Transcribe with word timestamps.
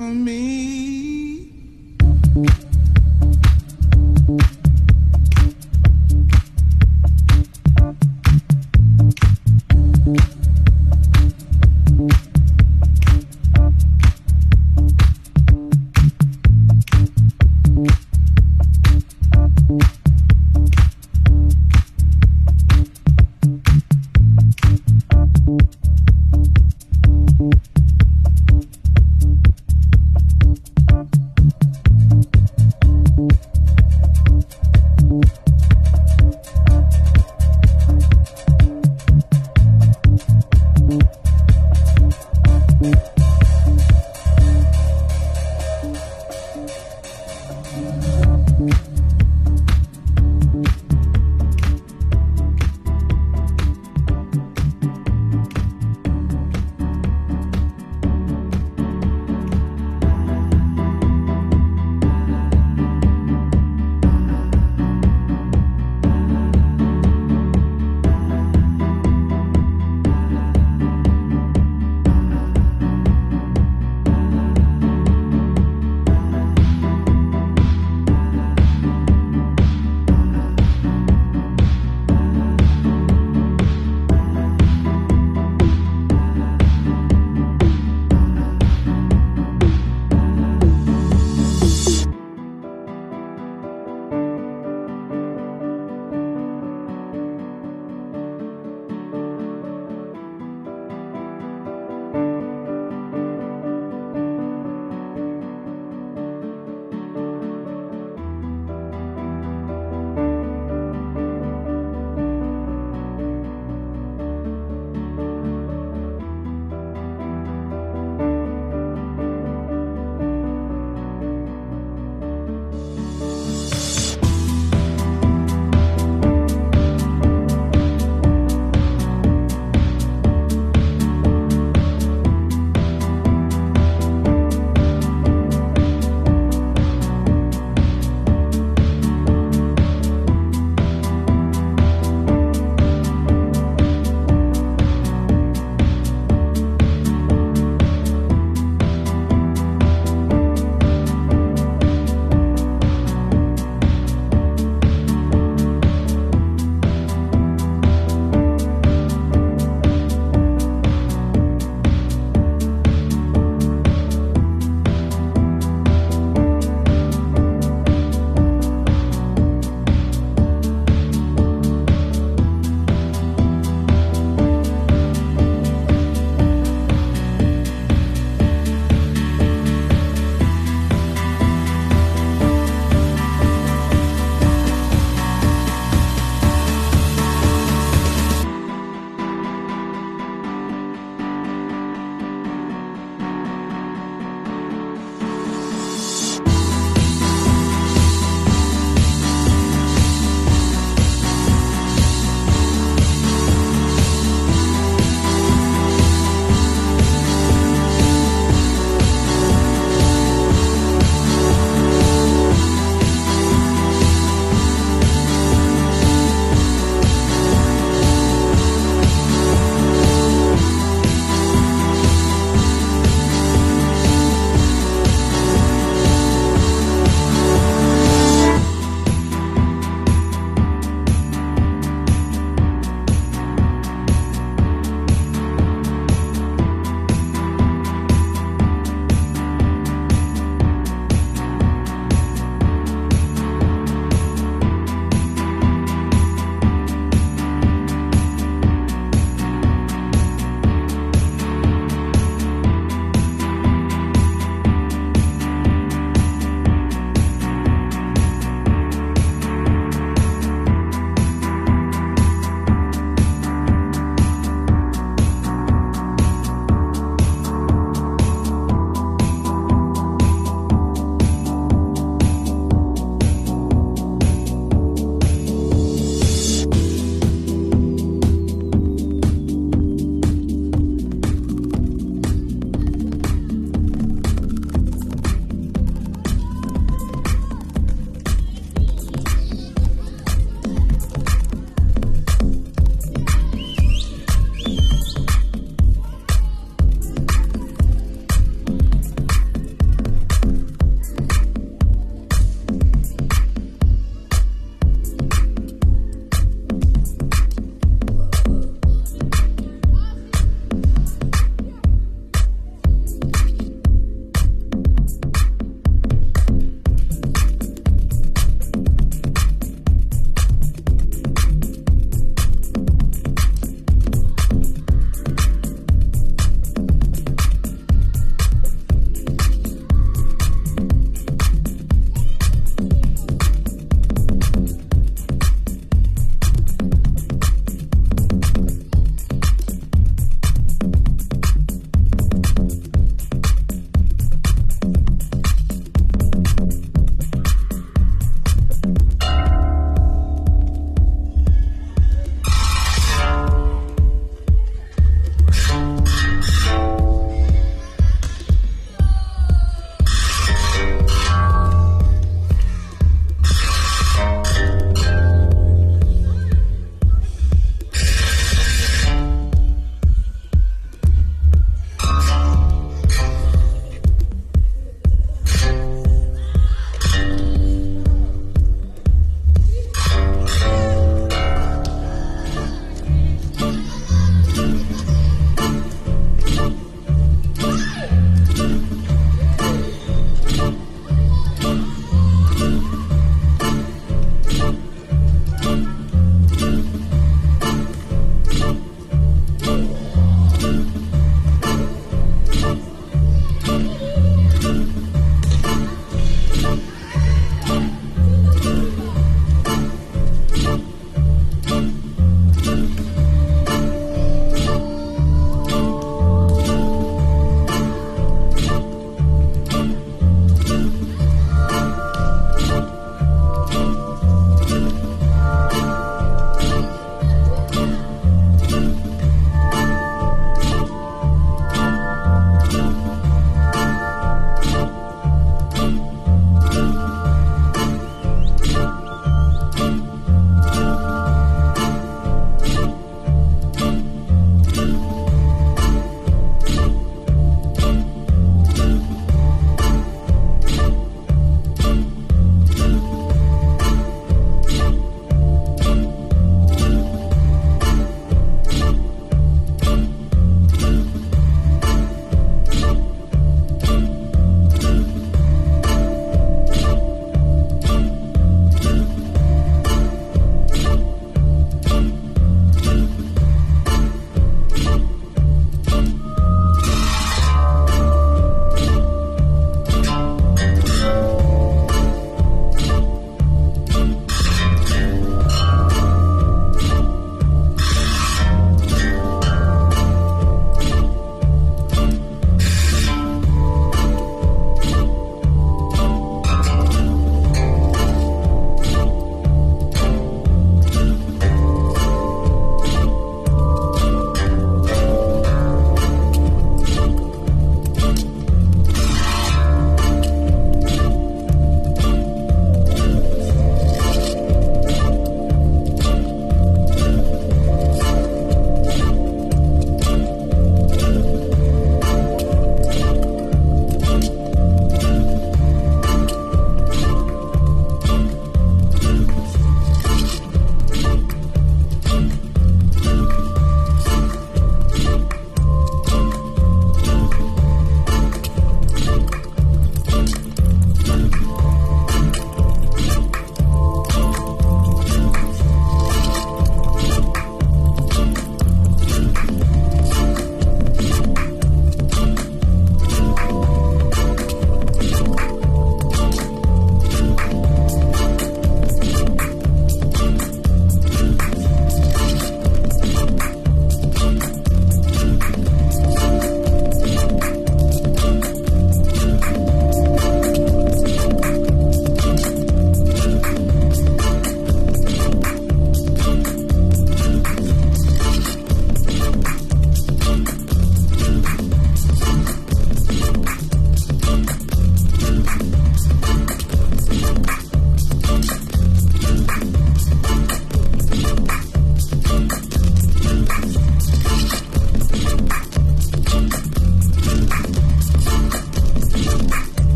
for 0.00 0.14
me. 0.14 0.59